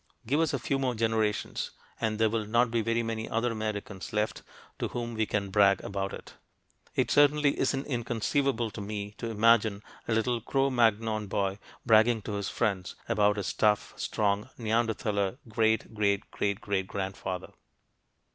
[0.25, 1.69] Give us a few more generations
[1.99, 4.41] and there will not be very many other Americans left
[4.79, 6.33] to whom we can brag about it.
[6.95, 12.31] It certainly isn't inconceivable to me to imagine a little Cro Magnon boy bragging to
[12.31, 17.51] his friends about his tough, strong, Neanderthaler great great great great grandfather!